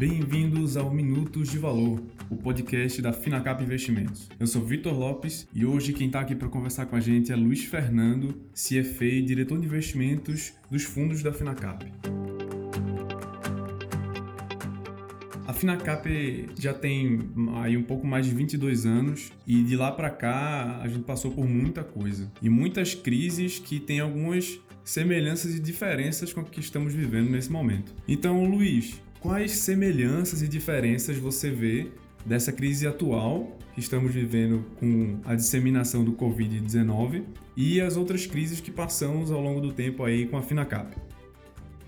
[0.00, 4.30] Bem-vindos ao Minutos de Valor, o podcast da Finacap Investimentos.
[4.40, 7.36] Eu sou Vitor Lopes e hoje quem está aqui para conversar com a gente é
[7.36, 11.84] Luiz Fernando, CFA e diretor de investimentos dos fundos da Finacap.
[15.46, 17.18] A Finacap já tem
[17.62, 21.30] aí um pouco mais de 22 anos e de lá para cá a gente passou
[21.30, 26.58] por muita coisa e muitas crises que têm algumas semelhanças e diferenças com o que
[26.58, 27.94] estamos vivendo nesse momento.
[28.08, 31.88] Então, Luiz, quais semelhanças e diferenças você vê
[32.24, 37.24] dessa crise atual que estamos vivendo com a disseminação do Covid-19
[37.56, 40.96] e as outras crises que passamos ao longo do tempo aí com a Finacap?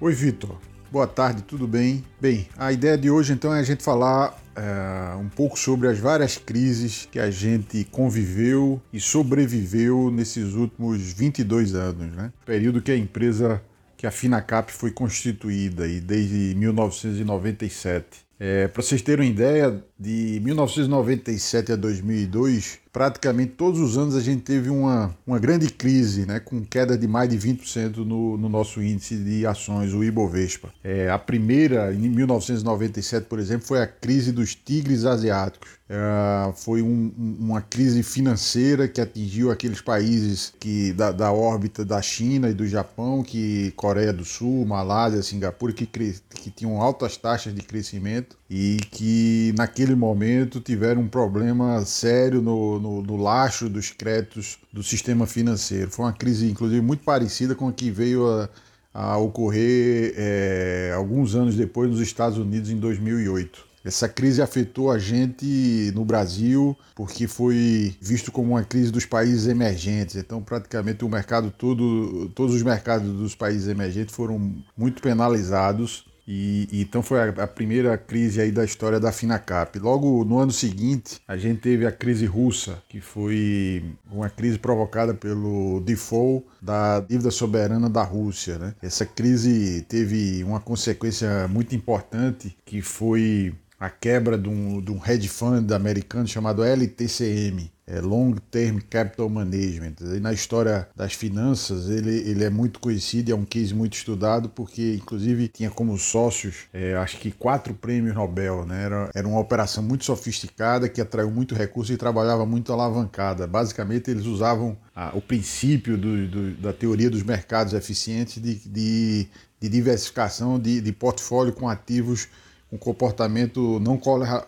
[0.00, 0.58] Oi, Vitor.
[0.90, 2.04] Boa tarde, tudo bem?
[2.20, 5.98] Bem, a ideia de hoje então é a gente falar é, um pouco sobre as
[5.98, 12.30] várias crises que a gente conviveu e sobreviveu nesses últimos 22 anos, né?
[12.44, 13.62] Período que a empresa,
[14.02, 18.04] que a Finacap foi constituída e desde 1997.
[18.40, 24.20] É, Para vocês terem uma ideia, de 1997 a 2002, praticamente todos os anos a
[24.20, 28.48] gente teve uma, uma grande crise, né, com queda de mais de 20% no, no
[28.48, 30.68] nosso índice de ações, o Ibovespa.
[30.84, 35.70] É, a primeira, em 1997, por exemplo, foi a crise dos tigres asiáticos.
[35.88, 42.00] É, foi um, uma crise financeira que atingiu aqueles países que, da, da órbita da
[42.00, 47.54] China e do Japão, que Coreia do Sul, Malásia, Singapura, que, que tinham altas taxas
[47.54, 53.90] de crescimento e que naquele momento tiveram um problema sério no, no, no lastro dos
[53.90, 55.90] créditos do sistema financeiro.
[55.90, 58.48] Foi uma crise, inclusive, muito parecida com a que veio a,
[58.92, 63.72] a ocorrer é, alguns anos depois nos Estados Unidos, em 2008.
[63.84, 69.48] Essa crise afetou a gente no Brasil porque foi visto como uma crise dos países
[69.48, 70.16] emergentes.
[70.16, 76.68] Então, praticamente o mercado todo, todos os mercados dos países emergentes foram muito penalizados e,
[76.72, 79.78] então foi a, a, primeira crise aí da história da Finacap.
[79.78, 85.14] Logo no ano seguinte, a gente teve a crise russa, que foi uma crise provocada
[85.14, 88.58] pelo default da dívida soberana da Rússia.
[88.58, 88.74] Né?
[88.82, 93.52] Essa crise teve uma consequência muito importante, que foi
[93.82, 99.28] a quebra de um, de um hedge fund americano chamado LTCM, é Long Term Capital
[99.28, 99.94] Management.
[100.00, 104.48] E na história das finanças, ele, ele é muito conhecido é um case muito estudado,
[104.48, 108.64] porque inclusive tinha como sócios, é, acho que quatro prêmios Nobel.
[108.64, 108.84] Né?
[108.84, 113.48] Era, era uma operação muito sofisticada que atraiu muito recurso e trabalhava muito alavancada.
[113.48, 114.78] Basicamente, eles usavam
[115.12, 119.28] o princípio do, do, da teoria dos mercados eficientes de, de,
[119.58, 122.28] de diversificação de, de portfólio com ativos
[122.72, 124.00] um comportamento não,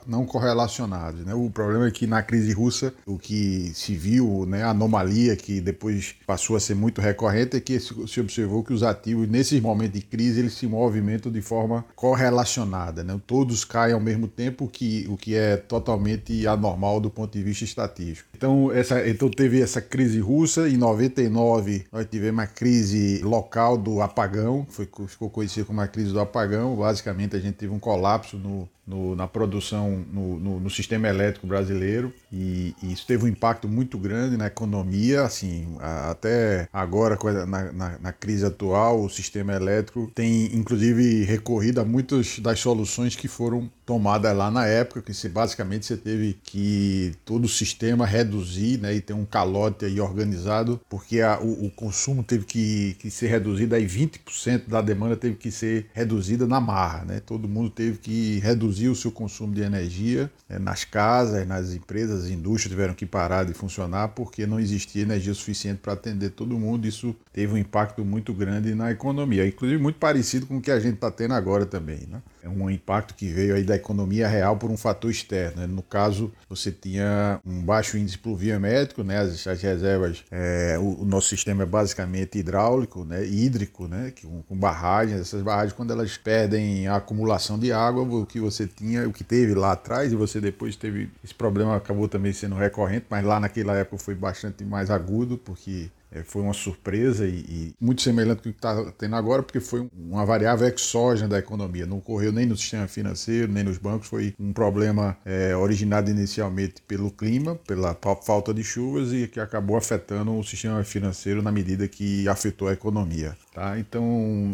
[0.06, 1.24] não correlacionado.
[1.24, 1.34] Né?
[1.34, 5.60] O problema é que na crise russa, o que se viu, né, a anomalia que
[5.60, 10.00] depois passou a ser muito recorrente, é que se observou que os ativos, nesses momentos
[10.00, 13.04] de crise, eles se movimentam de forma correlacionada.
[13.04, 13.20] Né?
[13.26, 17.64] Todos caem ao mesmo tempo, que, o que é totalmente anormal do ponto de vista
[17.64, 18.28] estatístico.
[18.44, 24.02] Então, essa, então teve essa crise russa, em 99 nós tivemos a crise local do
[24.02, 28.36] apagão, foi, ficou conhecida como a crise do apagão, basicamente a gente teve um colapso
[28.36, 33.28] no, no, na produção, no, no, no, sistema elétrico brasileiro e, e, isso teve um
[33.28, 39.54] impacto muito grande na economia, assim, até agora na, na, na, crise atual o sistema
[39.54, 45.12] elétrico tem inclusive recorrido a muitas das soluções que foram tomadas lá na época, que
[45.12, 50.00] se, basicamente você teve que todo o sistema reduzir né, e ter um calote aí
[50.00, 55.16] organizado, porque a, o, o, consumo teve que, que ser reduzido, aí 20% da demanda
[55.16, 57.20] teve que ser reduzida na marra, né?
[57.20, 61.72] Todo mundo teve que reduzir reduzir o seu consumo de energia é, nas casas, nas
[61.72, 66.30] empresas, as indústrias tiveram que parar de funcionar porque não existia energia suficiente para atender
[66.30, 66.86] todo mundo.
[66.86, 70.80] Isso teve um impacto muito grande na economia, inclusive muito parecido com o que a
[70.80, 72.00] gente está tendo agora também.
[72.08, 72.20] Né?
[72.42, 75.62] É um impacto que veio aí da economia real por um fator externo.
[75.62, 75.66] Né?
[75.66, 79.18] No caso, você tinha um baixo índice pluviométrico, né?
[79.18, 83.24] as, as reservas, é, o, o, nosso sistema é basicamente hidráulico, né?
[83.24, 84.12] hídrico, né?
[84.22, 85.20] com, com barragens.
[85.20, 89.24] Essas barragens, quando elas perdem a acumulação de água, o que você tinha, o que
[89.24, 91.10] teve lá atrás, e você depois teve.
[91.22, 95.90] Esse problema acabou também sendo recorrente, mas lá naquela época foi bastante mais agudo, porque
[96.14, 99.58] é, foi uma surpresa e, e, muito semelhante com o que está tendo agora, porque
[99.58, 101.84] foi uma variável exógena da economia.
[101.84, 104.08] Não ocorreu nem no sistema financeiro, nem nos bancos.
[104.08, 109.76] Foi um problema é, originado inicialmente pelo clima, pela falta de chuvas e que acabou
[109.76, 113.36] afetando o sistema financeiro na medida que afetou a economia.
[113.52, 113.78] Tá?
[113.78, 114.04] Então,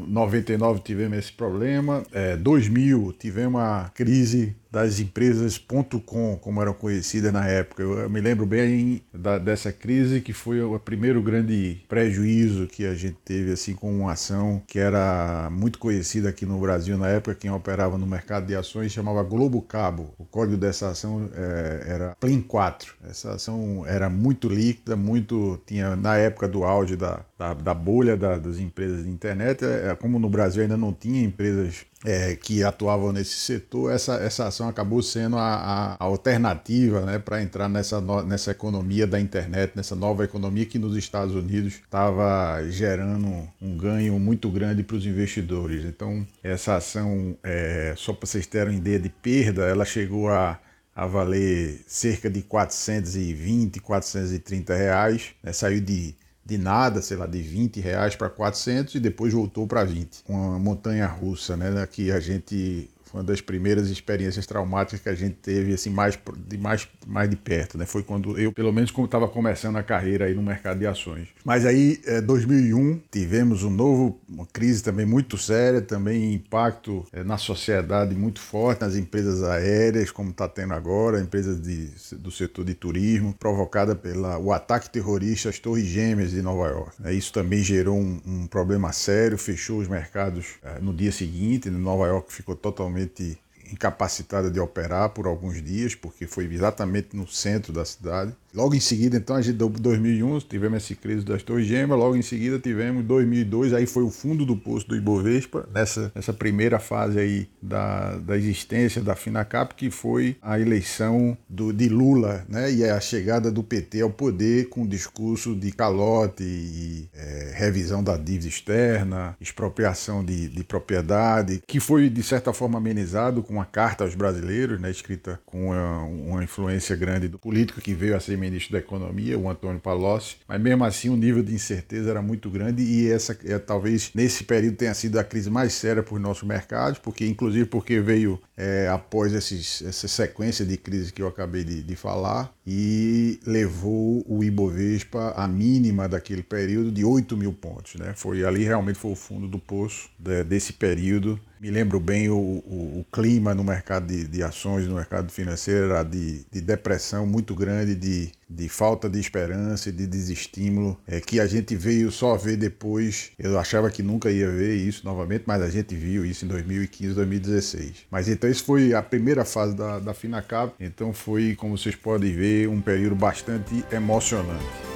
[0.09, 7.47] 99 tivemos esse problema, é, 2000 tivemos a crise das empresas.com, como eram conhecidas na
[7.47, 7.83] época.
[7.83, 12.95] Eu, me lembro bem da, dessa crise que foi o primeiro grande prejuízo que a
[12.95, 17.35] gente teve assim com uma ação que era muito conhecida aqui no Brasil na época,
[17.35, 20.15] quem operava no mercado de ações chamava Globo Cabo.
[20.19, 22.95] O código dessa ação é, era Plim 4.
[23.09, 28.17] Essa ação era muito líquida, muito tinha na época do auge da, da, da bolha
[28.17, 32.63] da, das empresas de internet, é, como no Brasil ainda não tinha empresas é, que
[32.65, 38.01] atuavam nesse setor, essa, essa ação acabou sendo a, a, alternativa né, para entrar nessa,
[38.01, 43.77] no, nessa economia da internet, nessa nova economia que nos Estados Unidos estava gerando um
[43.77, 45.85] ganho muito grande para os investidores.
[45.85, 50.59] Então, essa ação, é, só para vocês terem ideia de perda, ela chegou a,
[50.97, 56.15] a valer cerca de 420, 430 reais, né, saiu de
[56.51, 60.25] de nada, sei lá, de 20 reais para 400 e depois voltou para 20.
[60.29, 61.87] Uma montanha russa, né?
[61.87, 66.59] Que a gente uma das primeiras experiências traumáticas que a gente teve assim mais de
[66.59, 67.87] mais, mais de perto, né?
[67.87, 71.29] Foi quando eu, pelo menos, estava começando a carreira aí no mercado de ações.
[71.45, 77.25] Mas aí, é, 2001, tivemos um novo, uma crise também muito séria, também impacto é,
[77.25, 82.65] na sociedade muito forte, nas empresas aéreas, como está tendo agora, empresas de, do setor
[82.65, 86.97] de turismo, provocada pelo ataque terrorista às Torres Gêmeas de Nova York.
[87.05, 91.71] É, isso também gerou um, um, problema sério, fechou os mercados é, no dia seguinte,
[91.71, 91.79] né?
[91.79, 97.27] Nova York ficou totalmente totalmente incapacitada de operar por alguns dias, porque foi exatamente no
[97.27, 98.35] centro da cidade.
[98.53, 102.17] Logo em seguida, então, a gente deu 2001, tivemos essa crise das Torres Gêmeas, logo
[102.17, 106.81] em seguida tivemos 2002, aí foi o fundo do poço do Ibovespa, nessa, nessa primeira
[106.81, 112.73] fase aí da, da existência da Finacap, que foi a eleição do, de Lula, né,
[112.73, 118.03] e a chegada do PT ao poder com o discurso de calote e é, revisão
[118.03, 123.67] da dívida externa, expropriação de, de propriedade, que foi, de certa forma, amenizado com uma
[123.67, 128.21] carta aos brasileiros, né, escrita com uma, uma influência grande do político que veio a
[128.21, 132.23] ser ministro da Economia, o Antônio Palocci, mas mesmo assim o nível de incerteza era
[132.23, 136.15] muito grande e essa é, talvez nesse período tenha sido a crise mais séria para
[136.15, 141.21] os nossos mercados, porque inclusive porque veio é, após esses, essa sequência de crises que
[141.21, 147.37] eu acabei de, de falar e levou o Ibovespa à mínima daquele período de 8
[147.37, 147.97] mil pontos.
[147.97, 148.15] Né?
[148.17, 152.37] Foi ali realmente foi o fundo do poço de, desse período me lembro bem o,
[152.37, 157.27] o, o clima no mercado de, de, ações, no mercado financeiro, era de, de depressão
[157.27, 162.11] muito grande, de, de falta de esperança e de desestímulo, é, que a gente veio
[162.11, 163.33] só ver depois.
[163.39, 167.15] Eu achava que nunca ia ver isso novamente, mas a gente viu isso em 2015,
[167.15, 167.93] 2016.
[168.11, 172.33] Mas então, isso foi a primeira fase da, da Finacap, então foi, como vocês podem
[172.33, 174.90] ver, um período bastante emocionante.